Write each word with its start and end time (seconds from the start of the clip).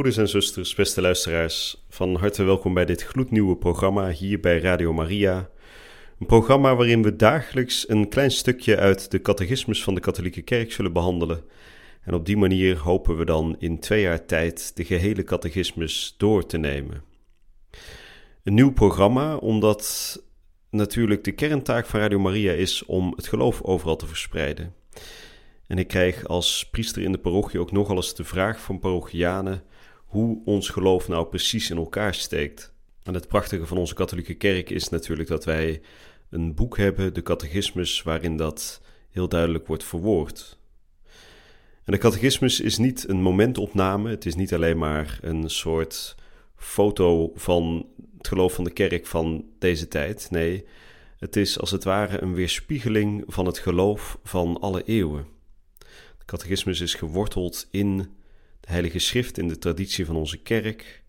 Broeders 0.00 0.22
en 0.22 0.28
zusters, 0.28 0.74
beste 0.74 1.00
luisteraars, 1.00 1.84
van 1.88 2.16
harte 2.16 2.42
welkom 2.42 2.74
bij 2.74 2.84
dit 2.84 3.02
gloednieuwe 3.02 3.56
programma 3.56 4.10
hier 4.10 4.40
bij 4.40 4.60
Radio 4.60 4.92
Maria. 4.92 5.50
Een 6.18 6.26
programma 6.26 6.76
waarin 6.76 7.02
we 7.02 7.16
dagelijks 7.16 7.88
een 7.88 8.08
klein 8.08 8.30
stukje 8.30 8.76
uit 8.76 9.10
de 9.10 9.22
catechismus 9.22 9.82
van 9.82 9.94
de 9.94 10.00
Katholieke 10.00 10.42
Kerk 10.42 10.72
zullen 10.72 10.92
behandelen. 10.92 11.44
En 12.02 12.14
op 12.14 12.26
die 12.26 12.36
manier 12.36 12.78
hopen 12.78 13.16
we 13.16 13.24
dan 13.24 13.56
in 13.58 13.78
twee 13.78 14.02
jaar 14.02 14.26
tijd 14.26 14.76
de 14.76 14.84
gehele 14.84 15.24
catechismus 15.24 16.14
door 16.16 16.46
te 16.46 16.58
nemen. 16.58 17.02
Een 18.42 18.54
nieuw 18.54 18.72
programma, 18.72 19.36
omdat 19.36 20.18
natuurlijk 20.70 21.24
de 21.24 21.32
kerntaak 21.32 21.86
van 21.86 22.00
Radio 22.00 22.18
Maria 22.18 22.52
is 22.52 22.84
om 22.84 23.12
het 23.16 23.28
geloof 23.28 23.62
overal 23.62 23.96
te 23.96 24.06
verspreiden. 24.06 24.74
En 25.66 25.78
ik 25.78 25.88
krijg 25.88 26.26
als 26.26 26.68
priester 26.70 27.02
in 27.02 27.12
de 27.12 27.18
parochie 27.18 27.60
ook 27.60 27.72
nogal 27.72 27.96
eens 27.96 28.14
de 28.14 28.24
vraag 28.24 28.60
van 28.60 28.78
parochianen 28.78 29.62
hoe 30.10 30.40
ons 30.44 30.68
geloof 30.68 31.08
nou 31.08 31.26
precies 31.26 31.70
in 31.70 31.76
elkaar 31.76 32.14
steekt. 32.14 32.74
En 33.02 33.14
het 33.14 33.28
prachtige 33.28 33.66
van 33.66 33.78
onze 33.78 33.94
katholieke 33.94 34.34
kerk 34.34 34.70
is 34.70 34.88
natuurlijk 34.88 35.28
dat 35.28 35.44
wij 35.44 35.80
een 36.30 36.54
boek 36.54 36.76
hebben, 36.76 37.14
de 37.14 37.22
catechismus, 37.22 38.02
waarin 38.02 38.36
dat 38.36 38.80
heel 39.10 39.28
duidelijk 39.28 39.66
wordt 39.66 39.84
verwoord. 39.84 40.58
En 41.84 41.92
de 41.92 41.98
catechismus 41.98 42.60
is 42.60 42.78
niet 42.78 43.08
een 43.08 43.22
momentopname, 43.22 44.10
het 44.10 44.26
is 44.26 44.34
niet 44.34 44.54
alleen 44.54 44.78
maar 44.78 45.18
een 45.22 45.50
soort 45.50 46.14
foto 46.56 47.32
van 47.34 47.86
het 48.18 48.28
geloof 48.28 48.52
van 48.52 48.64
de 48.64 48.70
kerk 48.70 49.06
van 49.06 49.44
deze 49.58 49.88
tijd. 49.88 50.30
Nee, 50.30 50.64
het 51.18 51.36
is 51.36 51.58
als 51.58 51.70
het 51.70 51.84
ware 51.84 52.22
een 52.22 52.34
weerspiegeling 52.34 53.24
van 53.26 53.46
het 53.46 53.58
geloof 53.58 54.18
van 54.22 54.60
alle 54.60 54.82
eeuwen. 54.84 55.26
De 56.18 56.24
catechismus 56.24 56.80
is 56.80 56.94
geworteld 56.94 57.68
in 57.70 58.18
Heilige 58.70 58.98
Schrift, 58.98 59.38
in 59.38 59.48
de 59.48 59.58
traditie 59.58 60.06
van 60.06 60.16
onze 60.16 60.36
kerk, 60.36 61.02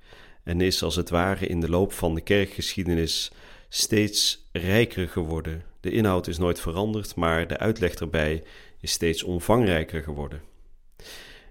en 0.44 0.62
is 0.62 0.84
als 0.84 0.96
het 0.96 1.10
ware 1.10 1.48
in 1.48 1.60
de 1.60 1.70
loop 1.70 1.94
van 1.94 2.16
de 2.16 2.22
kerkgeschiedenis 2.22 3.32
steeds 3.70 4.50
rijker 4.52 5.08
geworden. 5.08 5.64
De 5.80 5.92
inhoud 5.92 6.28
is 6.28 6.38
nooit 6.38 6.60
veranderd, 6.60 7.16
maar 7.16 7.48
de 7.48 7.58
uitleg 7.58 7.94
erbij 7.94 8.44
is 8.80 8.92
steeds 8.92 9.24
omvangrijker 9.24 10.04
geworden. 10.04 10.42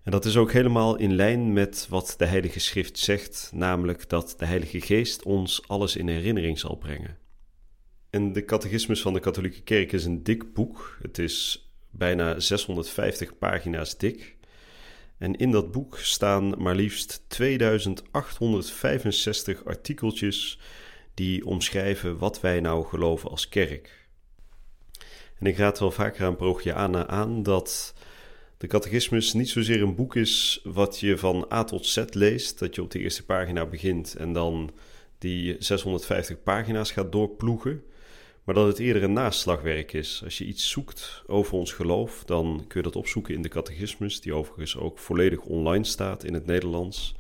En 0.03 0.11
dat 0.11 0.25
is 0.25 0.37
ook 0.37 0.53
helemaal 0.53 0.97
in 0.97 1.15
lijn 1.15 1.53
met 1.53 1.87
wat 1.89 2.15
de 2.19 2.25
Heilige 2.25 2.61
Schrift 2.61 2.99
zegt, 2.99 3.51
namelijk 3.55 4.09
dat 4.09 4.35
de 4.39 4.47
Heilige 4.47 4.81
Geest 4.81 5.23
ons 5.23 5.69
alles 5.69 5.97
in 5.97 6.09
herinnering 6.09 6.59
zal 6.59 6.77
brengen. 6.77 7.19
En 8.11 8.33
de 8.33 8.45
Catechismus 8.45 9.01
van 9.03 9.13
de 9.13 9.21
Katholieke 9.21 9.63
Kerk 9.63 9.93
is 9.93 10.05
een 10.05 10.23
dik 10.23 10.55
boek. 10.55 10.99
Het 11.03 11.19
is 11.19 11.69
bijna 11.91 12.41
650 12.41 13.39
pagina's 13.39 13.99
dik. 13.99 14.37
En 15.21 15.37
in 15.37 15.51
dat 15.51 15.73
boek 15.73 15.99
staan 15.99 16.63
maar 16.63 16.75
liefst 16.75 17.25
2865 17.27 19.65
artikeltjes 19.65 20.59
die 21.15 21.47
omschrijven 21.47 22.19
wat 22.19 22.41
wij 22.41 22.61
nou 22.61 22.87
geloven 22.87 23.31
als 23.31 23.49
kerk. 23.49 24.09
En 25.39 25.47
ik 25.47 25.57
raad 25.57 25.79
wel 25.79 25.91
vaker 25.91 26.25
aan 26.25 26.37
Progiana 26.37 27.07
aan 27.07 27.43
dat 27.43 27.95
de 28.57 28.67
catechismus 28.67 29.33
niet 29.33 29.49
zozeer 29.49 29.83
een 29.83 29.95
boek 29.95 30.17
is 30.17 30.61
wat 30.65 31.01
je 31.01 31.19
van 31.19 31.47
A 31.53 31.65
tot 31.65 31.87
Z 31.87 32.05
leest, 32.11 32.59
dat 32.59 32.75
je 32.75 32.83
op 32.83 32.91
de 32.91 32.99
eerste 32.99 33.25
pagina 33.25 33.67
begint 33.67 34.15
en 34.15 34.33
dan 34.33 34.71
die 35.19 35.57
650 35.59 36.43
pagina's 36.43 36.93
gaat 36.93 37.13
doorploegen, 37.13 37.83
maar 38.51 38.59
dat 38.59 38.69
het 38.69 38.79
eerder 38.79 39.03
een 39.03 39.13
naslagwerk 39.13 39.93
is. 39.93 40.21
Als 40.25 40.39
je 40.39 40.45
iets 40.45 40.71
zoekt 40.71 41.23
over 41.27 41.55
ons 41.55 41.73
geloof, 41.73 42.25
dan 42.25 42.65
kun 42.69 42.81
je 42.81 42.87
dat 42.87 42.97
opzoeken 42.97 43.35
in 43.35 43.43
de 43.43 43.49
catechismus, 43.49 44.21
die 44.21 44.35
overigens 44.35 44.77
ook 44.77 44.99
volledig 44.99 45.41
online 45.41 45.85
staat 45.85 46.25
in 46.25 46.35
het 46.35 46.47
Nederlands. 46.47 47.15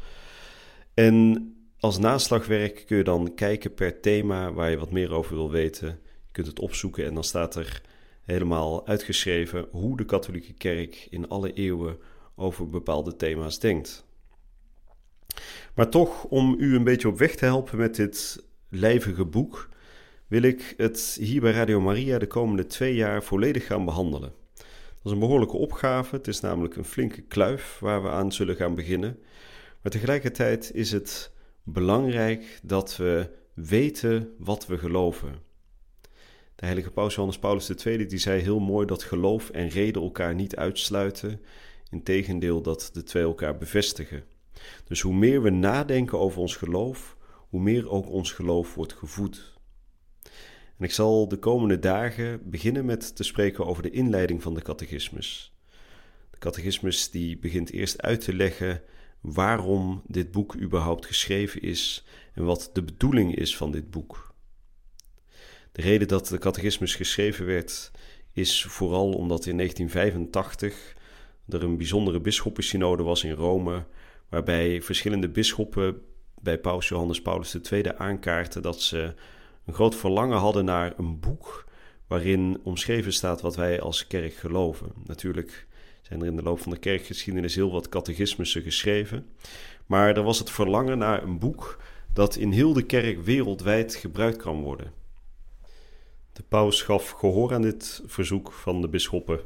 En 0.94 1.48
als 1.78 1.98
naslagwerk 1.98 2.84
kun 2.86 2.96
je 2.96 3.04
dan 3.04 3.34
kijken 3.34 3.74
per 3.74 4.00
thema 4.00 4.52
waar 4.52 4.70
je 4.70 4.78
wat 4.78 4.90
meer 4.90 5.12
over 5.12 5.34
wil 5.34 5.50
weten. 5.50 5.88
Je 6.26 6.32
kunt 6.32 6.46
het 6.46 6.60
opzoeken 6.60 7.04
en 7.04 7.14
dan 7.14 7.24
staat 7.24 7.54
er 7.54 7.82
helemaal 8.22 8.86
uitgeschreven 8.86 9.66
hoe 9.70 9.96
de 9.96 10.04
katholieke 10.04 10.52
kerk 10.52 11.06
in 11.10 11.28
alle 11.28 11.52
eeuwen 11.52 11.98
over 12.36 12.68
bepaalde 12.68 13.16
thema's 13.16 13.58
denkt. 13.58 14.06
Maar 15.74 15.88
toch, 15.88 16.24
om 16.24 16.56
u 16.58 16.74
een 16.74 16.84
beetje 16.84 17.08
op 17.08 17.18
weg 17.18 17.34
te 17.34 17.44
helpen 17.44 17.78
met 17.78 17.96
dit 17.96 18.44
lijvige 18.68 19.24
boek, 19.24 19.68
wil 20.30 20.42
ik 20.42 20.74
het 20.76 21.16
hier 21.20 21.40
bij 21.40 21.52
Radio 21.52 21.80
Maria 21.80 22.18
de 22.18 22.26
komende 22.26 22.66
twee 22.66 22.94
jaar 22.94 23.22
volledig 23.22 23.66
gaan 23.66 23.84
behandelen. 23.84 24.32
Dat 24.56 25.04
is 25.04 25.10
een 25.10 25.18
behoorlijke 25.18 25.56
opgave. 25.56 26.16
Het 26.16 26.28
is 26.28 26.40
namelijk 26.40 26.76
een 26.76 26.84
flinke 26.84 27.20
kluif 27.20 27.78
waar 27.80 28.02
we 28.02 28.08
aan 28.08 28.32
zullen 28.32 28.56
gaan 28.56 28.74
beginnen. 28.74 29.18
Maar 29.82 29.92
tegelijkertijd 29.92 30.70
is 30.74 30.92
het 30.92 31.32
belangrijk 31.62 32.60
dat 32.62 32.96
we 32.96 33.28
weten 33.54 34.34
wat 34.38 34.66
we 34.66 34.78
geloven. 34.78 35.34
De 36.54 36.64
heilige 36.64 36.90
paus 36.90 37.14
Johannes 37.14 37.38
Paulus 37.38 37.70
II 37.84 38.06
die 38.06 38.18
zei 38.18 38.42
heel 38.42 38.60
mooi 38.60 38.86
dat 38.86 39.02
geloof 39.02 39.50
en 39.50 39.68
reden 39.68 40.02
elkaar 40.02 40.34
niet 40.34 40.56
uitsluiten, 40.56 41.40
integendeel 41.90 42.62
dat 42.62 42.90
de 42.92 43.02
twee 43.02 43.22
elkaar 43.22 43.56
bevestigen. 43.56 44.24
Dus 44.84 45.00
hoe 45.00 45.14
meer 45.14 45.42
we 45.42 45.50
nadenken 45.50 46.18
over 46.18 46.40
ons 46.40 46.56
geloof, 46.56 47.16
hoe 47.48 47.60
meer 47.60 47.90
ook 47.90 48.08
ons 48.08 48.32
geloof 48.32 48.74
wordt 48.74 48.92
gevoed. 48.92 49.58
En 50.80 50.86
ik 50.86 50.92
zal 50.92 51.28
de 51.28 51.36
komende 51.36 51.78
dagen 51.78 52.50
beginnen 52.50 52.84
met 52.84 53.16
te 53.16 53.22
spreken 53.22 53.66
over 53.66 53.82
de 53.82 53.90
inleiding 53.90 54.42
van 54.42 54.54
de 54.54 54.62
catechismus. 54.62 55.54
De 56.30 56.38
catechismus 56.38 57.10
die 57.10 57.38
begint 57.38 57.70
eerst 57.70 58.02
uit 58.02 58.20
te 58.20 58.34
leggen 58.34 58.82
waarom 59.20 60.02
dit 60.06 60.30
boek 60.30 60.56
überhaupt 60.56 61.06
geschreven 61.06 61.62
is 61.62 62.04
en 62.34 62.44
wat 62.44 62.70
de 62.72 62.82
bedoeling 62.82 63.34
is 63.34 63.56
van 63.56 63.70
dit 63.70 63.90
boek. 63.90 64.34
De 65.72 65.82
reden 65.82 66.08
dat 66.08 66.26
de 66.26 66.38
catechismus 66.38 66.94
geschreven 66.94 67.46
werd 67.46 67.90
is 68.32 68.64
vooral 68.64 69.12
omdat 69.12 69.46
in 69.46 69.56
1985 69.56 70.96
er 71.48 71.62
een 71.62 71.76
bijzondere 71.76 72.20
bisschoppensynode 72.20 73.02
was 73.02 73.24
in 73.24 73.34
Rome, 73.34 73.84
waarbij 74.28 74.82
verschillende 74.82 75.28
bisschoppen 75.28 76.02
bij 76.40 76.58
paus 76.58 76.88
Johannes 76.88 77.22
Paulus 77.22 77.54
II 77.54 77.92
aankaarten 77.96 78.62
dat 78.62 78.80
ze 78.80 79.14
een 79.64 79.74
groot 79.74 79.96
verlangen 79.96 80.38
hadden 80.38 80.64
naar 80.64 80.98
een 80.98 81.20
boek 81.20 81.64
waarin 82.06 82.60
omschreven 82.62 83.12
staat 83.12 83.40
wat 83.40 83.56
wij 83.56 83.80
als 83.80 84.06
kerk 84.06 84.34
geloven. 84.34 84.92
Natuurlijk 85.04 85.66
zijn 86.02 86.20
er 86.20 86.26
in 86.26 86.36
de 86.36 86.42
loop 86.42 86.60
van 86.60 86.72
de 86.72 86.78
kerkgeschiedenis 86.78 87.54
heel 87.54 87.70
wat 87.70 87.88
catechismussen 87.88 88.62
geschreven, 88.62 89.26
maar 89.86 90.16
er 90.16 90.22
was 90.22 90.38
het 90.38 90.50
verlangen 90.50 90.98
naar 90.98 91.22
een 91.22 91.38
boek 91.38 91.82
dat 92.12 92.36
in 92.36 92.52
heel 92.52 92.72
de 92.72 92.82
kerk 92.82 93.20
wereldwijd 93.24 93.94
gebruikt 93.94 94.42
kan 94.42 94.62
worden. 94.62 94.92
De 96.32 96.42
paus 96.42 96.82
gaf 96.82 97.10
gehoor 97.10 97.54
aan 97.54 97.62
dit 97.62 98.02
verzoek 98.06 98.52
van 98.52 98.80
de 98.80 98.88
bisschoppen 98.88 99.40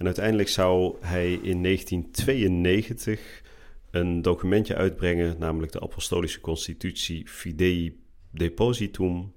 en 0.00 0.06
uiteindelijk 0.06 0.48
zou 0.48 0.96
hij 1.00 1.32
in 1.32 1.62
1992 1.62 3.42
een 3.90 4.22
documentje 4.22 4.74
uitbrengen, 4.74 5.36
namelijk 5.38 5.72
de 5.72 5.80
Apostolische 5.80 6.40
Constitutie 6.40 7.28
Fidei 7.28 8.00
Depositum, 8.30 9.32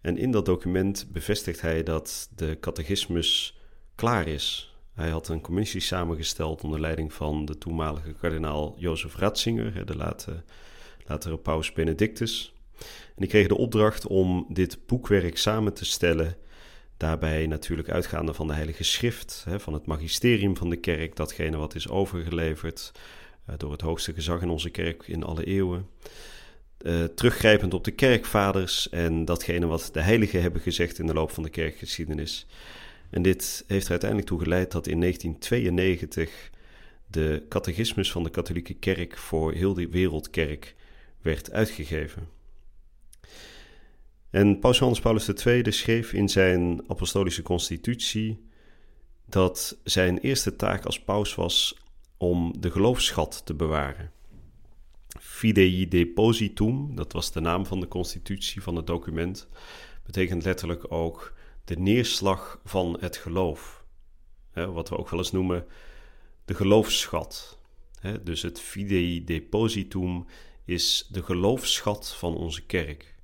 en 0.00 0.16
in 0.16 0.30
dat 0.30 0.44
document 0.44 1.06
bevestigt 1.12 1.60
hij 1.60 1.82
dat 1.82 2.28
de 2.36 2.56
catechismus 2.60 3.58
klaar 3.94 4.28
is. 4.28 4.76
Hij 4.94 5.08
had 5.08 5.28
een 5.28 5.40
commissie 5.40 5.80
samengesteld 5.80 6.64
onder 6.64 6.80
leiding 6.80 7.12
van 7.12 7.44
de 7.44 7.58
toenmalige 7.58 8.12
kardinaal 8.12 8.74
Jozef 8.78 9.16
Ratzinger, 9.16 9.86
de 9.86 9.96
late, 9.96 10.42
latere 11.06 11.36
paus 11.36 11.72
Benedictus. 11.72 12.54
En 12.78 12.86
die 13.16 13.28
kregen 13.28 13.48
de 13.48 13.56
opdracht 13.56 14.06
om 14.06 14.46
dit 14.48 14.86
boekwerk 14.86 15.38
samen 15.38 15.74
te 15.74 15.84
stellen. 15.84 16.36
Daarbij 16.96 17.46
natuurlijk 17.46 17.90
uitgaande 17.90 18.34
van 18.34 18.46
de 18.46 18.54
Heilige 18.54 18.84
Schrift, 18.84 19.46
van 19.48 19.72
het 19.72 19.86
magisterium 19.86 20.56
van 20.56 20.70
de 20.70 20.76
kerk, 20.76 21.16
datgene 21.16 21.56
wat 21.56 21.74
is 21.74 21.88
overgeleverd 21.88 22.92
eh, 23.46 23.54
door 23.56 23.72
het 23.72 23.80
hoogste 23.80 24.12
gezag 24.12 24.42
in 24.42 24.50
onze 24.50 24.70
kerk 24.70 25.02
in 25.06 25.22
alle 25.22 25.44
eeuwen. 25.44 25.88
Uh, 26.82 27.04
teruggrijpend 27.04 27.74
op 27.74 27.84
de 27.84 27.90
kerkvaders 27.90 28.88
en 28.88 29.24
datgene 29.24 29.66
wat 29.66 29.88
de 29.92 30.00
heiligen 30.00 30.42
hebben 30.42 30.60
gezegd 30.60 30.98
in 30.98 31.06
de 31.06 31.14
loop 31.14 31.30
van 31.30 31.42
de 31.42 31.48
kerkgeschiedenis. 31.48 32.46
En 33.10 33.22
dit 33.22 33.64
heeft 33.66 33.84
er 33.84 33.90
uiteindelijk 33.90 34.30
toe 34.30 34.40
geleid 34.40 34.72
dat 34.72 34.86
in 34.86 35.00
1992 35.00 36.50
de 37.06 37.42
catechismus 37.48 38.12
van 38.12 38.22
de 38.22 38.30
katholieke 38.30 38.74
kerk 38.74 39.18
voor 39.18 39.52
heel 39.52 39.74
de 39.74 39.88
wereldkerk 39.88 40.74
werd 41.22 41.50
uitgegeven. 41.50 42.28
En 44.30 44.58
Paus 44.58 44.78
Johannes 44.78 45.00
Paulus 45.00 45.28
II 45.28 45.72
schreef 45.72 46.12
in 46.12 46.28
zijn 46.28 46.82
apostolische 46.86 47.42
constitutie 47.42 48.44
dat 49.26 49.78
zijn 49.84 50.18
eerste 50.18 50.56
taak 50.56 50.84
als 50.84 51.00
paus 51.00 51.34
was 51.34 51.76
om 52.16 52.54
de 52.60 52.70
geloofsschat 52.70 53.42
te 53.44 53.54
bewaren. 53.54 54.10
Fidei 55.20 55.88
Depositum, 55.88 56.94
dat 56.94 57.12
was 57.12 57.32
de 57.32 57.40
naam 57.40 57.66
van 57.66 57.80
de 57.80 57.88
constitutie 57.88 58.62
van 58.62 58.76
het 58.76 58.86
document, 58.86 59.48
betekent 60.04 60.44
letterlijk 60.44 60.92
ook 60.92 61.34
de 61.64 61.78
neerslag 61.78 62.60
van 62.64 62.96
het 63.00 63.16
geloof. 63.16 63.84
wat 64.52 64.88
we 64.88 64.98
ook 64.98 65.10
wel 65.10 65.18
eens 65.18 65.32
noemen 65.32 65.66
de 66.44 66.54
geloofsschat. 66.54 67.58
dus 68.22 68.42
het 68.42 68.60
Fidei 68.60 69.24
Depositum 69.24 70.24
is 70.64 71.06
de 71.10 71.22
geloofsschat 71.22 72.14
van 72.14 72.36
onze 72.36 72.66
kerk. 72.66 73.14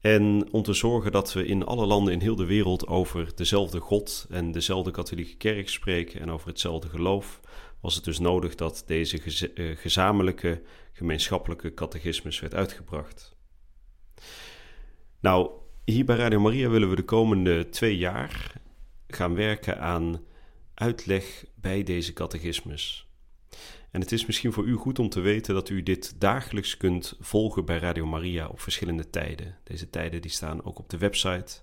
En 0.00 0.48
om 0.50 0.62
te 0.62 0.72
zorgen 0.72 1.12
dat 1.12 1.32
we 1.32 1.46
in 1.46 1.64
alle 1.64 1.86
landen 1.86 2.12
in 2.12 2.20
heel 2.20 2.36
de 2.36 2.44
wereld 2.44 2.86
over 2.86 3.30
dezelfde 3.34 3.80
God 3.80 4.26
en 4.30 4.52
dezelfde 4.52 4.90
katholieke 4.90 5.36
kerk 5.36 5.68
spreken 5.68 6.20
en 6.20 6.30
over 6.30 6.48
hetzelfde 6.48 6.88
geloof, 6.88 7.40
was 7.80 7.94
het 7.94 8.04
dus 8.04 8.18
nodig 8.18 8.54
dat 8.54 8.84
deze 8.86 9.20
eh, 9.54 9.76
gezamenlijke 9.76 10.62
gemeenschappelijke 10.92 11.74
catechismus 11.74 12.40
werd 12.40 12.54
uitgebracht. 12.54 13.36
Nou, 15.20 15.50
hier 15.84 16.04
bij 16.04 16.16
Radio 16.16 16.40
Maria 16.40 16.68
willen 16.68 16.90
we 16.90 16.96
de 16.96 17.04
komende 17.04 17.68
twee 17.68 17.96
jaar 17.96 18.52
gaan 19.08 19.34
werken 19.34 19.80
aan 19.80 20.20
uitleg 20.74 21.44
bij 21.54 21.82
deze 21.82 22.12
catechismus. 22.12 23.08
En 23.90 24.00
het 24.00 24.12
is 24.12 24.26
misschien 24.26 24.52
voor 24.52 24.64
u 24.64 24.74
goed 24.74 24.98
om 24.98 25.08
te 25.08 25.20
weten 25.20 25.54
dat 25.54 25.68
u 25.68 25.82
dit 25.82 26.20
dagelijks 26.20 26.76
kunt 26.76 27.16
volgen 27.20 27.64
bij 27.64 27.78
Radio 27.78 28.06
Maria 28.06 28.46
op 28.46 28.60
verschillende 28.60 29.10
tijden. 29.10 29.56
Deze 29.64 29.90
tijden 29.90 30.22
die 30.22 30.30
staan 30.30 30.64
ook 30.64 30.78
op 30.78 30.88
de 30.88 30.98
website. 30.98 31.60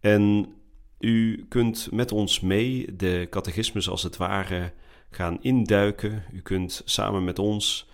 En 0.00 0.54
u 0.98 1.46
kunt 1.48 1.88
met 1.90 2.12
ons 2.12 2.40
mee 2.40 2.96
de 2.96 3.26
catechismus 3.30 3.88
als 3.88 4.02
het 4.02 4.16
ware 4.16 4.72
gaan 5.10 5.42
induiken. 5.42 6.24
U 6.32 6.40
kunt 6.40 6.82
samen 6.84 7.24
met 7.24 7.38
ons 7.38 7.88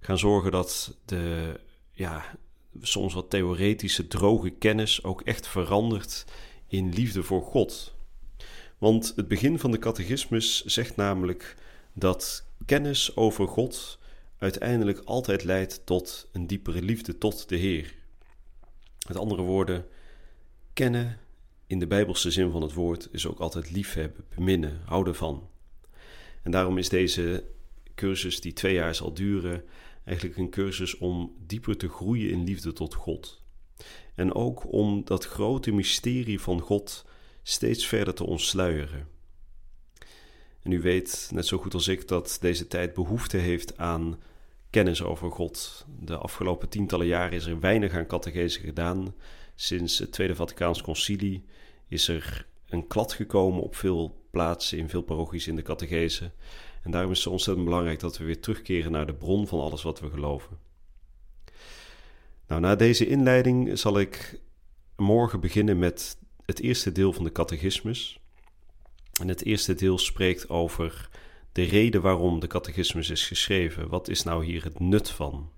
gaan 0.00 0.18
zorgen 0.18 0.50
dat 0.50 0.96
de 1.04 1.60
ja, 1.92 2.24
soms 2.80 3.14
wat 3.14 3.30
theoretische, 3.30 4.08
droge 4.08 4.50
kennis 4.50 5.04
ook 5.04 5.20
echt 5.22 5.46
verandert 5.46 6.24
in 6.66 6.92
liefde 6.92 7.22
voor 7.22 7.42
God. 7.42 7.94
Want 8.78 9.12
het 9.16 9.28
begin 9.28 9.58
van 9.58 9.70
de 9.70 9.78
catechismus 9.78 10.64
zegt 10.64 10.96
namelijk 10.96 11.56
dat 11.92 12.44
kennis 12.66 13.16
over 13.16 13.48
God 13.48 13.98
uiteindelijk 14.38 14.98
altijd 15.04 15.44
leidt 15.44 15.86
tot 15.86 16.28
een 16.32 16.46
diepere 16.46 16.82
liefde 16.82 17.18
tot 17.18 17.48
de 17.48 17.56
Heer. 17.56 17.94
Met 19.08 19.16
andere 19.16 19.42
woorden, 19.42 19.86
kennen 20.72 21.18
in 21.66 21.78
de 21.78 21.86
Bijbelse 21.86 22.30
zin 22.30 22.50
van 22.50 22.62
het 22.62 22.72
woord 22.72 23.08
is 23.12 23.26
ook 23.26 23.38
altijd 23.38 23.70
liefhebben, 23.70 24.24
beminnen, 24.34 24.82
houden 24.84 25.14
van. 25.14 25.48
En 26.42 26.50
daarom 26.50 26.78
is 26.78 26.88
deze 26.88 27.44
cursus, 27.94 28.40
die 28.40 28.52
twee 28.52 28.74
jaar 28.74 28.94
zal 28.94 29.14
duren, 29.14 29.64
eigenlijk 30.04 30.38
een 30.38 30.50
cursus 30.50 30.98
om 30.98 31.36
dieper 31.46 31.76
te 31.76 31.88
groeien 31.88 32.30
in 32.30 32.44
liefde 32.44 32.72
tot 32.72 32.94
God. 32.94 33.42
En 34.14 34.34
ook 34.34 34.72
om 34.72 35.04
dat 35.04 35.24
grote 35.24 35.72
mysterie 35.72 36.40
van 36.40 36.60
God 36.60 37.04
steeds 37.42 37.86
verder 37.86 38.14
te 38.14 38.26
ontsluieren. 38.26 39.08
En 40.62 40.72
u 40.72 40.80
weet 40.80 41.30
net 41.32 41.46
zo 41.46 41.58
goed 41.58 41.74
als 41.74 41.88
ik 41.88 42.08
dat 42.08 42.38
deze 42.40 42.66
tijd 42.66 42.94
behoefte 42.94 43.36
heeft 43.36 43.78
aan 43.78 44.20
kennis 44.70 45.02
over 45.02 45.30
God. 45.30 45.86
De 46.00 46.16
afgelopen 46.16 46.68
tientallen 46.68 47.06
jaren 47.06 47.32
is 47.32 47.46
er 47.46 47.60
weinig 47.60 47.92
aan 47.92 48.06
catechese 48.06 48.60
gedaan. 48.60 49.14
Sinds 49.54 49.98
het 49.98 50.12
Tweede 50.12 50.34
Vaticaans 50.34 50.82
Concilie 50.82 51.44
is 51.88 52.08
er 52.08 52.46
een 52.72 52.86
klad 52.86 53.12
gekomen 53.12 53.62
op 53.62 53.76
veel 53.76 54.26
plaatsen, 54.30 54.78
in 54.78 54.88
veel 54.88 55.02
parochies 55.02 55.46
in 55.46 55.56
de 55.56 55.62
catechese. 55.62 56.30
En 56.82 56.90
daarom 56.90 57.10
is 57.10 57.18
het 57.18 57.32
ontzettend 57.32 57.66
belangrijk 57.66 58.00
dat 58.00 58.18
we 58.18 58.24
weer 58.24 58.40
terugkeren 58.40 58.92
naar 58.92 59.06
de 59.06 59.14
bron 59.14 59.46
van 59.46 59.60
alles 59.60 59.82
wat 59.82 60.00
we 60.00 60.10
geloven. 60.10 60.58
Nou, 62.46 62.60
na 62.60 62.76
deze 62.76 63.06
inleiding 63.06 63.78
zal 63.78 63.98
ik 63.98 64.40
morgen 64.96 65.40
beginnen 65.40 65.78
met 65.78 66.18
het 66.44 66.60
eerste 66.60 66.92
deel 66.92 67.12
van 67.12 67.24
de 67.24 67.32
catechismus. 67.32 68.20
En 69.20 69.28
het 69.28 69.44
eerste 69.44 69.74
deel 69.74 69.98
spreekt 69.98 70.48
over 70.48 71.08
de 71.52 71.62
reden 71.62 72.02
waarom 72.02 72.40
de 72.40 72.46
catechismus 72.46 73.10
is 73.10 73.26
geschreven. 73.26 73.88
Wat 73.88 74.08
is 74.08 74.22
nou 74.22 74.44
hier 74.44 74.64
het 74.64 74.78
nut 74.80 75.10
van? 75.10 75.50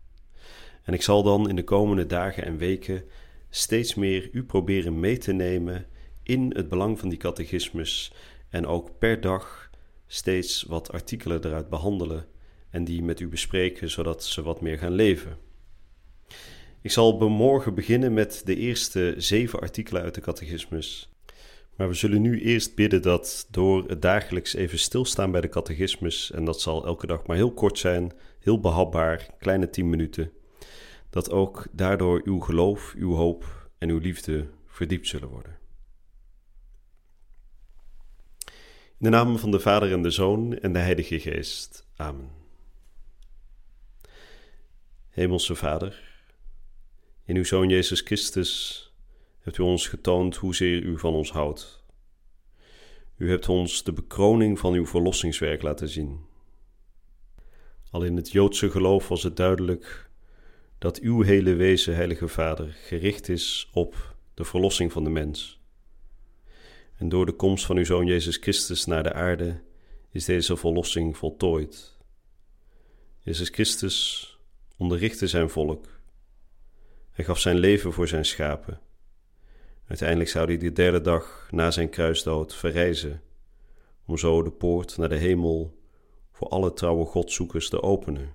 En 0.83 0.95
ik 0.95 1.03
zal 1.03 1.23
dan 1.23 1.49
in 1.49 1.57
de 1.57 1.65
komende 1.65 2.07
dagen 2.07 2.45
en 2.45 2.57
weken 2.57 3.05
steeds 3.51 3.95
meer 3.95 4.29
u 4.33 4.45
proberen 4.45 5.01
mee 5.01 5.19
te 5.19 5.33
nemen 5.33 5.87
in 6.25 6.53
het 6.55 6.69
belang 6.69 6.99
van 6.99 7.09
die 7.09 7.19
catechismus 7.19 8.13
en 8.49 8.67
ook 8.67 8.99
per 8.99 9.21
dag 9.21 9.71
steeds 10.07 10.63
wat 10.63 10.93
artikelen 10.93 11.45
eruit 11.45 11.69
behandelen 11.69 12.27
en 12.71 12.85
die 12.85 13.03
met 13.03 13.21
u 13.21 13.29
bespreken 13.29 13.91
zodat 13.91 14.25
ze 14.25 14.43
wat 14.43 14.61
meer 14.61 14.79
gaan 14.79 14.93
leven. 14.93 15.37
Ik 16.81 16.91
zal 16.91 17.29
morgen 17.29 17.75
beginnen 17.75 18.15
met 18.15 18.43
de 18.45 18.57
eerste 18.57 19.15
zeven 19.17 19.61
artikelen 19.61 20.03
uit 20.03 20.15
de 20.15 20.21
catechismus. 20.21 21.13
Maar 21.77 21.89
we 21.89 21.95
zullen 21.95 22.21
nu 22.21 22.41
eerst 22.41 22.75
bidden 22.75 23.03
dat 23.03 23.47
door 23.51 23.89
het 23.89 24.03
dagelijks 24.03 24.55
even 24.55 24.79
stilstaan 24.79 25.31
bij 25.31 25.41
de 25.41 25.49
catechismus, 25.49 26.31
en 26.31 26.45
dat 26.45 26.61
zal 26.61 26.87
elke 26.87 27.07
dag 27.07 27.27
maar 27.27 27.37
heel 27.37 27.53
kort 27.53 27.79
zijn, 27.79 28.13
heel 28.41 28.61
behapbaar, 28.61 29.27
kleine 29.39 29.71
tien 29.71 29.91
minuten, 29.91 30.31
dat 31.11 31.31
ook 31.31 31.67
daardoor 31.73 32.21
uw 32.25 32.41
geloof, 32.41 32.95
uw 32.97 33.15
hoop 33.15 33.69
en 33.79 33.89
uw 33.89 33.99
liefde 33.99 34.47
verdiept 34.67 35.07
zullen 35.07 35.29
worden. 35.29 35.64
In 38.99 39.11
de 39.11 39.17
naam 39.17 39.39
van 39.39 39.51
de 39.51 39.61
Vader 39.61 39.93
en 39.93 40.03
de 40.03 40.11
Zoon 40.11 40.59
en 40.59 40.73
de 40.73 40.79
Heilige 40.79 41.21
Geest. 41.21 41.87
Amen. 41.97 42.31
Hemelse 45.09 45.55
Vader, 45.55 46.03
in 47.25 47.37
uw 47.37 47.45
Zoon 47.45 47.69
Jezus 47.69 48.01
Christus 48.01 48.83
hebt 49.41 49.59
u 49.59 49.63
ons 49.63 49.89
getoond 49.89 50.37
hoezeer 50.37 50.83
u 50.83 50.99
van 50.99 51.15
ons 51.15 51.33
houdt. 51.33 51.85
U 53.17 53.31
hebt 53.31 53.49
ons 53.49 53.83
de 53.83 53.93
bekroning 53.93 54.59
van 54.59 54.73
uw 54.73 54.87
verlossingswerk 54.87 55.63
laten 55.63 55.89
zien. 55.89 56.21
Al 57.91 58.05
in 58.05 58.17
het 58.17 58.31
Joodse 58.31 58.71
geloof 58.71 59.09
was 59.09 59.23
het 59.23 59.37
duidelijk 59.37 60.11
dat 60.79 61.01
uw 61.01 61.23
hele 61.23 61.55
wezen, 61.55 61.95
Heilige 61.95 62.29
Vader, 62.29 62.77
gericht 62.85 63.29
is 63.29 63.71
op 63.73 64.17
de 64.35 64.45
verlossing 64.45 64.93
van 64.93 65.05
de 65.05 65.11
mens. 65.11 65.64
En 66.97 67.09
door 67.09 67.27
de 67.27 67.33
komst 67.33 67.67
van 67.67 67.77
uw 67.77 67.85
Zoon 67.85 68.07
Jezus 68.07 68.37
Christus 68.37 68.85
naar 68.85 69.03
de 69.03 69.13
aarde 69.13 69.61
is 70.11 70.25
deze 70.25 70.57
verlossing 70.57 71.17
voltooid. 71.17 71.99
Jezus 73.19 73.49
Christus 73.49 74.29
onderrichtte 74.77 75.27
zijn 75.27 75.51
volk. 75.51 75.87
Hij 77.11 77.25
gaf 77.25 77.39
zijn 77.39 77.57
leven 77.57 77.93
voor 77.93 78.09
zijn 78.09 78.25
schapen. 78.25 78.81
Uiteindelijk 79.87 80.31
zou 80.31 80.47
hij 80.47 80.59
de 80.59 80.73
derde 80.73 81.01
dag 81.01 81.49
na 81.51 81.71
zijn 81.71 81.89
kruisdood 81.89 82.55
verrijzen, 82.55 83.23
om 84.07 84.19
zo 84.19 84.43
de 84.43 84.51
poort 84.51 84.97
naar 84.97 85.09
de 85.09 85.17
hemel 85.17 85.83
voor 86.33 86.49
alle 86.49 86.73
trouwe 86.73 87.05
Godzoekers 87.05 87.69
te 87.69 87.83
openen. 87.83 88.33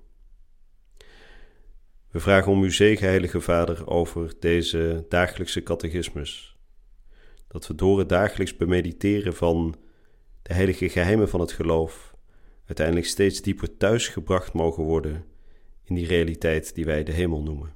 We 2.12 2.20
vragen 2.20 2.52
om 2.52 2.62
uw 2.62 2.72
zegen, 2.72 3.08
Heilige 3.08 3.42
Vader, 3.42 3.88
over 3.88 4.34
deze 4.40 5.06
dagelijkse 5.10 5.64
catechismus. 5.64 6.58
Dat 7.50 7.68
we 7.68 7.76
door 7.76 8.00
het 8.00 8.10
dagelijks 8.10 8.58
bemediteren 8.58 9.36
van 9.36 9.76
de 10.42 10.54
heilige 10.54 10.90
geheimen 10.90 11.30
van 11.30 11.40
het 11.40 11.52
geloof 11.52 12.16
uiteindelijk 12.66 13.08
steeds 13.08 13.42
dieper 13.42 13.78
thuisgebracht 13.78 14.54
mogen 14.54 14.84
worden 14.84 15.26
in 15.84 15.96
die 15.96 16.08
realiteit 16.08 16.76
die 16.76 16.86
wij 16.86 17.04
de 17.04 17.12
hemel 17.12 17.42
noemen. 17.42 17.74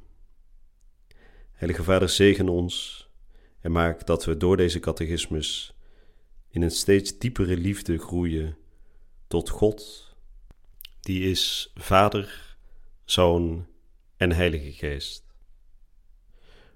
Heilige 1.51 1.83
Vader, 1.83 2.09
zegen 2.09 2.49
ons 2.49 3.07
en 3.59 3.71
maak 3.71 4.05
dat 4.05 4.25
we 4.25 4.37
door 4.37 4.57
deze 4.57 4.79
catechismus 4.79 5.77
in 6.49 6.61
een 6.61 6.71
steeds 6.71 7.17
diepere 7.17 7.57
liefde 7.57 7.97
groeien 7.97 8.57
tot 9.27 9.49
God, 9.49 10.09
die 10.99 11.29
is 11.29 11.71
Vader, 11.75 12.57
Zoon 13.03 13.67
en 14.17 14.31
Heilige 14.31 14.71
Geest. 14.71 15.25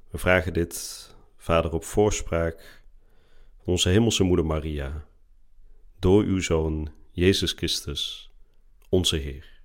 We 0.10 0.18
vragen 0.18 0.54
dit, 0.54 1.08
Vader, 1.38 1.74
op 1.74 1.84
voorspraak 1.84 2.77
onze 3.68 3.90
Hemelse 3.90 4.24
Moeder 4.24 4.46
Maria, 4.46 5.06
door 6.00 6.24
uw 6.24 6.42
Zoon 6.42 6.90
Jezus 7.12 7.52
Christus, 7.52 8.32
onze 8.90 9.16
Heer. 9.16 9.62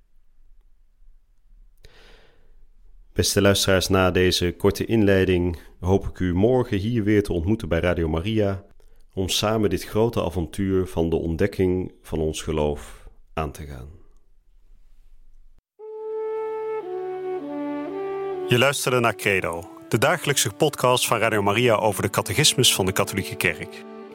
Beste 3.12 3.42
luisteraars, 3.42 3.88
na 3.88 4.10
deze 4.10 4.54
korte 4.56 4.84
inleiding 4.84 5.58
hoop 5.80 6.06
ik 6.06 6.18
u 6.18 6.34
morgen 6.34 6.78
hier 6.78 7.04
weer 7.04 7.22
te 7.22 7.32
ontmoeten 7.32 7.68
bij 7.68 7.80
Radio 7.80 8.08
Maria 8.08 8.64
om 9.14 9.28
samen 9.28 9.70
dit 9.70 9.84
grote 9.84 10.24
avontuur 10.24 10.86
van 10.86 11.08
de 11.08 11.16
ontdekking 11.16 11.92
van 12.02 12.18
ons 12.18 12.42
geloof 12.42 13.08
aan 13.34 13.52
te 13.52 13.66
gaan. 13.66 13.88
Je 18.48 18.58
luisterde 18.58 19.00
naar 19.00 19.14
Credo, 19.14 19.70
de 19.88 19.98
dagelijkse 19.98 20.50
podcast 20.50 21.06
van 21.06 21.18
Radio 21.18 21.42
Maria 21.42 21.74
over 21.74 22.02
de 22.02 22.10
catechismus 22.10 22.74
van 22.74 22.86
de 22.86 22.92
Katholieke 22.92 23.36
Kerk. 23.36 23.90